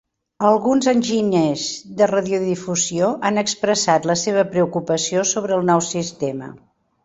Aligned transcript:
Alguns 0.51 0.87
enginyers 0.91 1.65
de 1.99 2.07
radiodifusió 2.13 3.11
han 3.29 3.39
expressat 3.43 4.09
la 4.13 4.19
seva 4.25 4.49
preocupació 4.57 5.29
sobre 5.37 5.59
el 5.61 5.73
nou 5.73 5.89
sistema. 5.95 6.55